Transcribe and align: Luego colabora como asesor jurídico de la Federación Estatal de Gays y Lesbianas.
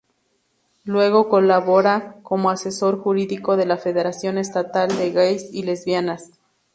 Luego 0.83 1.29
colabora 1.29 2.15
como 2.23 2.49
asesor 2.49 2.99
jurídico 2.99 3.55
de 3.55 3.67
la 3.67 3.77
Federación 3.77 4.39
Estatal 4.39 4.87
de 4.97 5.11
Gays 5.11 5.53
y 5.53 5.61
Lesbianas. 5.61 6.31